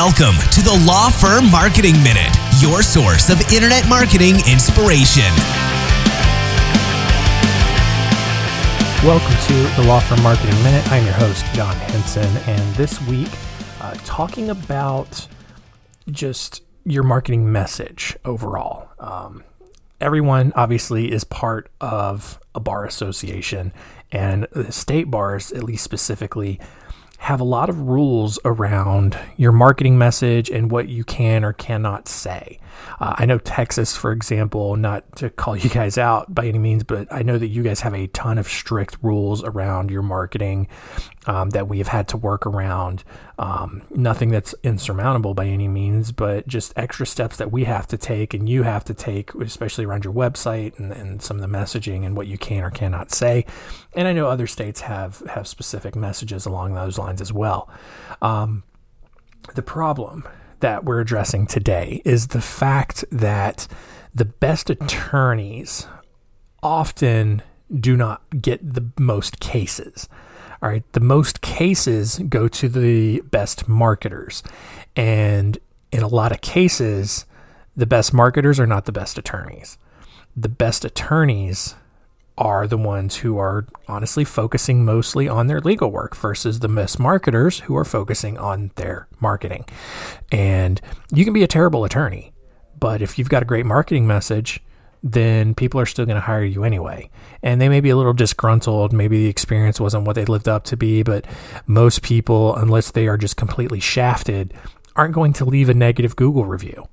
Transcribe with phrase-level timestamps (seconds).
[0.00, 5.30] Welcome to the Law Firm Marketing Minute, your source of internet marketing inspiration.
[9.04, 10.90] Welcome to the Law Firm Marketing Minute.
[10.90, 13.28] I'm your host, John Henson, and this week,
[13.82, 15.28] uh, talking about
[16.10, 18.88] just your marketing message overall.
[18.98, 19.44] Um,
[20.00, 23.74] everyone obviously is part of a bar association,
[24.10, 26.58] and the state bars, at least specifically,
[27.30, 32.08] have a lot of rules around your marketing message and what you can or cannot
[32.08, 32.58] say.
[32.98, 36.82] Uh, I know Texas, for example, not to call you guys out by any means,
[36.82, 40.66] but I know that you guys have a ton of strict rules around your marketing
[41.26, 43.04] um, that we have had to work around.
[43.40, 47.96] Um, nothing that's insurmountable by any means, but just extra steps that we have to
[47.96, 51.58] take and you have to take, especially around your website and, and some of the
[51.58, 53.46] messaging and what you can or cannot say.
[53.96, 57.70] And I know other states have have specific messages along those lines as well.
[58.20, 58.62] Um,
[59.54, 60.28] the problem
[60.60, 63.66] that we're addressing today is the fact that
[64.14, 65.86] the best attorneys
[66.62, 67.40] often
[67.74, 70.10] do not get the most cases.
[70.62, 74.42] All right, the most cases go to the best marketers.
[74.94, 75.58] And
[75.90, 77.24] in a lot of cases,
[77.76, 79.78] the best marketers are not the best attorneys.
[80.36, 81.76] The best attorneys
[82.36, 86.98] are the ones who are honestly focusing mostly on their legal work versus the best
[86.98, 89.64] marketers who are focusing on their marketing.
[90.32, 90.80] And
[91.12, 92.32] you can be a terrible attorney,
[92.78, 94.62] but if you've got a great marketing message,
[95.02, 97.10] then people are still going to hire you anyway.
[97.42, 98.92] And they may be a little disgruntled.
[98.92, 101.26] Maybe the experience wasn't what they lived up to be, but
[101.66, 104.52] most people, unless they are just completely shafted,
[104.96, 106.88] aren't going to leave a negative Google review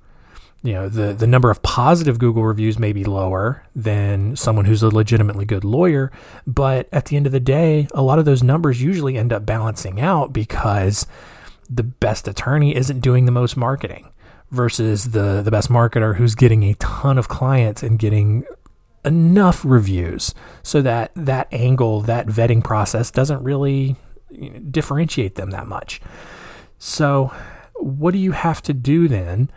[0.63, 4.83] you know the the number of positive Google reviews may be lower than someone who's
[4.83, 6.11] a legitimately good lawyer,
[6.45, 9.45] but at the end of the day, a lot of those numbers usually end up
[9.45, 11.05] balancing out because
[11.69, 14.09] the best attorney isn't doing the most marketing
[14.51, 18.45] versus the the best marketer who's getting a ton of clients and getting
[19.03, 23.95] enough reviews so that that angle that vetting process doesn't really
[24.69, 26.01] differentiate them that much.
[26.77, 27.33] So,
[27.75, 29.49] what do you have to do then?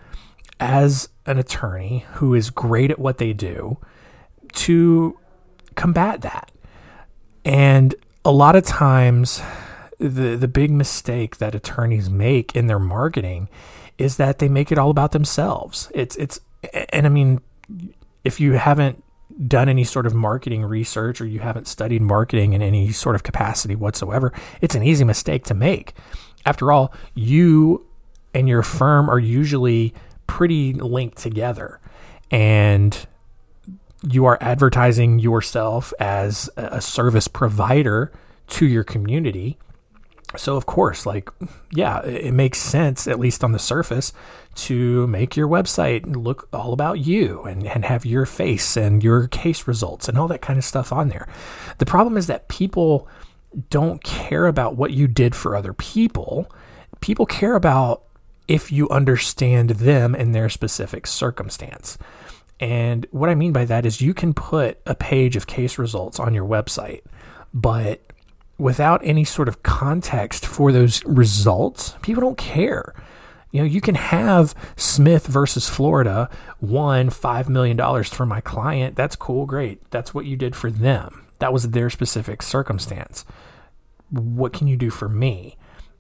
[0.61, 3.79] as an attorney who is great at what they do
[4.53, 5.19] to
[5.75, 6.53] combat that.
[7.45, 9.41] And a lot of times,
[9.99, 13.49] the, the big mistake that attorneys make in their marketing
[14.01, 15.91] is that they make it all about themselves.
[15.95, 16.41] It's, it's,
[16.93, 17.41] and I mean,
[18.25, 19.03] if you haven't
[19.47, 23.23] done any sort of marketing research or you haven't studied marketing in any sort of
[23.23, 25.95] capacity whatsoever, it's an easy mistake to make.
[26.45, 27.87] After all, you
[28.35, 29.95] and your firm are usually
[30.27, 31.81] pretty linked together.
[32.31, 33.07] And
[34.03, 38.13] you are advertising yourself as a service provider
[38.49, 39.59] to your community.
[40.37, 41.29] So, of course, like,
[41.73, 44.13] yeah, it makes sense, at least on the surface,
[44.55, 49.27] to make your website look all about you and, and have your face and your
[49.29, 51.27] case results and all that kind of stuff on there.
[51.79, 53.09] The problem is that people
[53.71, 56.51] don't care about what you did for other people.
[57.01, 58.05] People care about
[58.47, 61.99] if you understand them and their specific circumstance.
[62.61, 66.21] And what I mean by that is you can put a page of case results
[66.21, 67.01] on your website,
[67.55, 68.01] but
[68.61, 72.95] without any sort of context for those results, people don't care.
[73.51, 78.95] You know, you can have Smith versus Florida won $5 million for my client.
[78.95, 79.47] That's cool.
[79.47, 79.91] Great.
[79.91, 81.27] That's what you did for them.
[81.41, 83.25] That was their specific circumstance.
[84.11, 85.57] What can you do for me?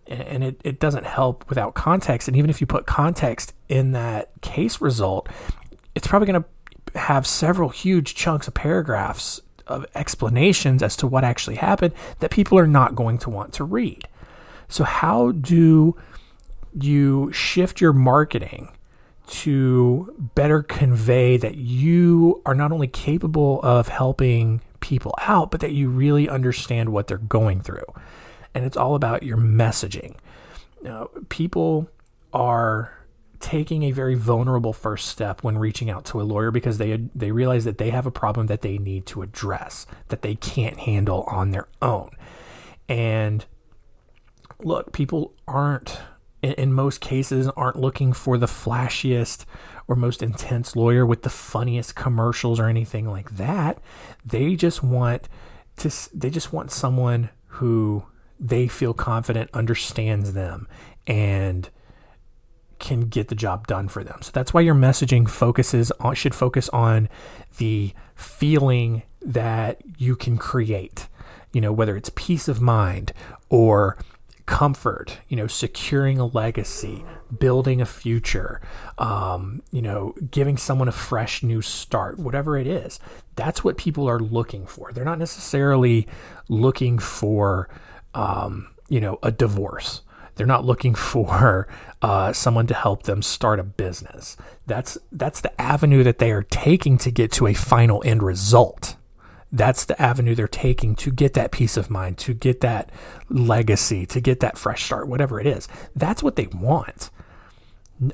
[0.06, 2.26] and it, it doesn't help without context.
[2.26, 5.28] And even if you put context in that case result,
[5.94, 9.40] it's probably going to have several huge chunks of paragraphs
[9.70, 13.64] of explanations as to what actually happened that people are not going to want to
[13.64, 14.08] read.
[14.68, 15.96] So, how do
[16.78, 18.72] you shift your marketing
[19.28, 25.72] to better convey that you are not only capable of helping people out, but that
[25.72, 27.84] you really understand what they're going through?
[28.54, 30.14] and it's all about your messaging.
[31.28, 31.88] People
[32.32, 32.92] are
[33.40, 37.32] taking a very vulnerable first step when reaching out to a lawyer because they they
[37.32, 41.22] realize that they have a problem that they need to address that they can't handle
[41.22, 42.10] on their own.
[42.88, 43.44] And
[44.60, 46.00] look, people aren't
[46.42, 49.44] in, most cases aren't looking for the flashiest
[49.88, 53.78] or most intense lawyer with the funniest commercials or anything like that.
[54.24, 55.28] They just want
[55.78, 58.04] to they just want someone who
[58.38, 60.68] they feel confident understands them
[61.06, 61.68] and
[62.80, 64.20] can get the job done for them.
[64.22, 67.08] So that's why your messaging focuses on should focus on
[67.58, 71.06] the feeling that you can create.
[71.52, 73.12] You know, whether it's peace of mind
[73.48, 73.96] or
[74.46, 77.04] comfort, you know, securing a legacy,
[77.38, 78.60] building a future,
[78.98, 82.98] um, you know, giving someone a fresh new start, whatever it is.
[83.36, 84.92] That's what people are looking for.
[84.92, 86.08] They're not necessarily
[86.48, 87.68] looking for,
[88.14, 90.02] um, you know, a divorce.
[90.34, 91.68] They're not looking for
[92.02, 94.36] uh, someone to help them start a business.
[94.66, 98.96] That's that's the avenue that they are taking to get to a final end result
[99.52, 102.90] that's the avenue they're taking to get that peace of mind, to get that
[103.28, 105.66] legacy, to get that fresh start, whatever it is.
[105.96, 107.10] That's what they want.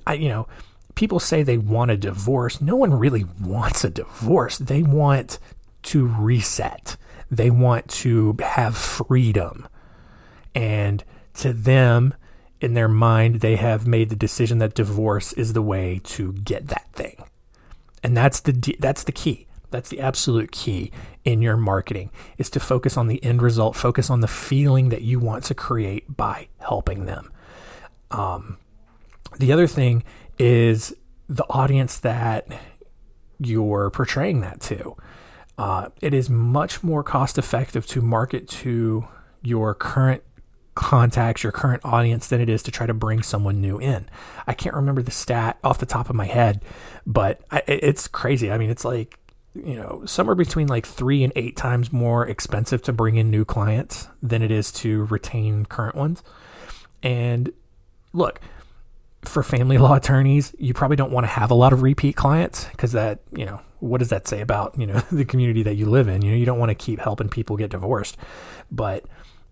[0.06, 0.48] I, you know,
[0.94, 2.60] people say they want a divorce.
[2.60, 4.58] No one really wants a divorce.
[4.58, 5.38] They want
[5.84, 6.96] to reset.
[7.30, 9.68] They want to have freedom.
[10.54, 11.04] And
[11.36, 12.14] to them,
[12.60, 16.68] in their mind, they have made the decision that divorce is the way to get
[16.68, 17.24] that thing.
[18.02, 19.46] And that's the that's the key.
[19.70, 20.92] That's the absolute key
[21.24, 25.02] in your marketing is to focus on the end result, focus on the feeling that
[25.02, 27.30] you want to create by helping them.
[28.10, 28.58] Um,
[29.38, 30.04] the other thing
[30.38, 30.94] is
[31.28, 32.46] the audience that
[33.38, 34.96] you're portraying that to.
[35.58, 39.08] Uh, it is much more cost effective to market to
[39.42, 40.22] your current
[40.76, 44.08] contacts, your current audience, than it is to try to bring someone new in.
[44.46, 46.62] I can't remember the stat off the top of my head,
[47.04, 48.52] but I, it's crazy.
[48.52, 49.18] I mean, it's like
[49.64, 53.44] you know, somewhere between like three and eight times more expensive to bring in new
[53.44, 56.22] clients than it is to retain current ones.
[57.02, 57.52] And
[58.12, 58.40] look,
[59.24, 62.66] for family law attorneys, you probably don't want to have a lot of repeat clients
[62.66, 65.86] because that, you know, what does that say about, you know, the community that you
[65.86, 66.22] live in?
[66.22, 68.16] You know, you don't want to keep helping people get divorced.
[68.70, 69.04] But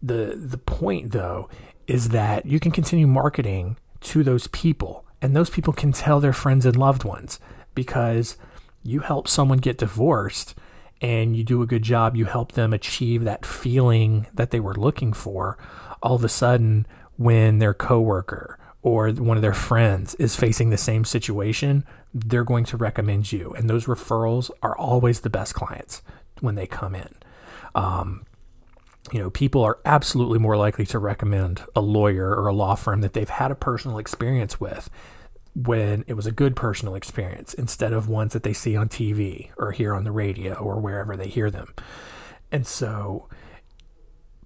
[0.05, 1.49] the the point though
[1.87, 6.33] is that you can continue marketing to those people and those people can tell their
[6.33, 7.41] friends and loved ones
[7.75, 8.37] because
[8.83, 10.55] you help someone get divorced
[11.01, 14.75] and you do a good job, you help them achieve that feeling that they were
[14.75, 15.59] looking for,
[16.03, 16.87] all of a sudden,
[17.17, 22.65] when their coworker or one of their friends is facing the same situation, they're going
[22.65, 23.55] to recommend you.
[23.57, 26.03] And those referrals are always the best clients
[26.41, 27.15] when they come in.
[27.75, 28.25] Um,
[29.13, 33.01] you know, people are absolutely more likely to recommend a lawyer or a law firm
[33.03, 34.89] that they've had a personal experience with
[35.55, 39.51] when it was a good personal experience instead of ones that they see on TV
[39.57, 41.73] or hear on the radio or wherever they hear them.
[42.51, 43.29] And so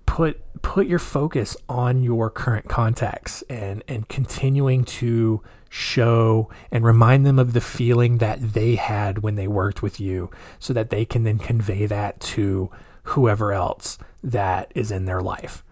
[0.07, 7.25] put put your focus on your current contacts and and continuing to show and remind
[7.25, 11.05] them of the feeling that they had when they worked with you so that they
[11.05, 12.71] can then convey that to
[13.09, 15.65] whoever else that is in their life.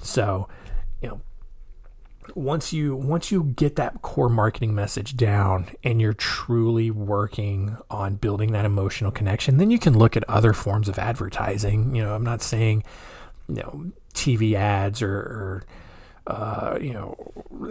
[0.00, 0.48] So,
[1.00, 1.20] you know,
[2.34, 8.14] once you once you get that core marketing message down and you're truly working on
[8.14, 12.14] building that emotional connection then you can look at other forms of advertising you know
[12.14, 12.82] i'm not saying
[13.48, 15.64] you know tv ads or, or
[16.28, 17.16] uh, you know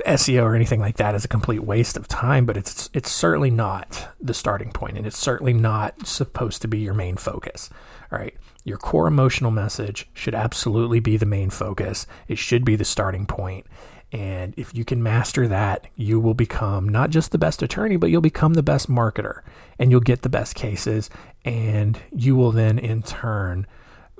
[0.05, 3.51] SEO or anything like that is a complete waste of time, but it's it's certainly
[3.51, 7.69] not the starting point, and it's certainly not supposed to be your main focus.
[8.11, 12.07] All right, your core emotional message should absolutely be the main focus.
[12.27, 13.65] It should be the starting point,
[14.11, 18.09] and if you can master that, you will become not just the best attorney, but
[18.09, 19.41] you'll become the best marketer
[19.79, 21.09] and you'll get the best cases.
[21.45, 23.67] And you will then, in turn,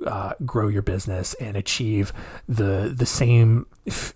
[0.06, 2.12] uh, grow your business and achieve
[2.48, 3.66] the the same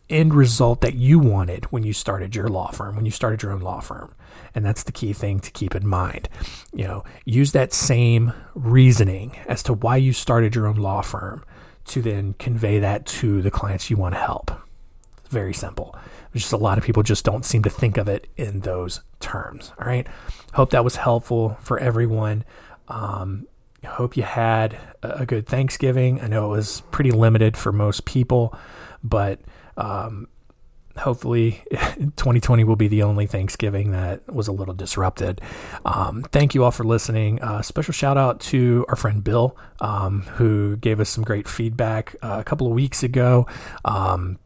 [0.08, 3.52] end result that you wanted when you started your law firm, when you started your
[3.52, 4.14] own law firm.
[4.54, 6.28] And that's the key thing to keep in mind.
[6.72, 11.44] You know, use that same reasoning as to why you started your own law firm
[11.86, 14.50] to then convey that to the clients you want to help
[15.28, 15.96] very simple.
[16.34, 19.72] just a lot of people just don't seem to think of it in those terms.
[19.80, 20.06] All right.
[20.54, 22.44] Hope that was helpful for everyone.
[22.88, 23.46] Um,
[23.84, 26.20] hope you had a good Thanksgiving.
[26.20, 28.56] I know it was pretty limited for most people,
[29.02, 29.40] but
[29.76, 30.28] um,
[30.98, 35.40] hopefully 2020 will be the only Thanksgiving that was a little disrupted.
[35.84, 37.40] Um, thank you all for listening.
[37.42, 42.16] Uh, special shout out to our friend Bill, um, who gave us some great feedback
[42.22, 43.46] uh, a couple of weeks ago.
[43.84, 44.38] Um,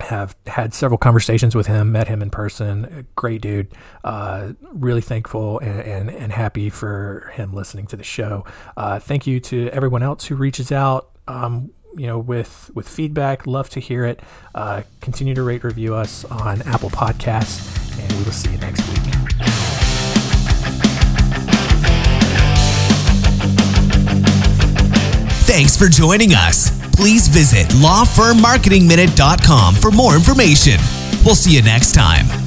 [0.00, 3.06] have had several conversations with him, met him in person.
[3.16, 3.68] Great dude.
[4.02, 8.46] Uh, really thankful and, and, and, happy for him listening to the show.
[8.78, 11.10] Uh, thank you to everyone else who reaches out.
[11.28, 14.20] Um, you know, with with feedback, love to hear it.
[14.54, 18.86] Uh, continue to rate, review us on Apple Podcasts, and we will see you next
[18.88, 18.98] week.
[25.44, 30.78] Thanks for joining us please visit lawfirmmarketingminute.com for more information.
[31.24, 32.39] We'll see you next time.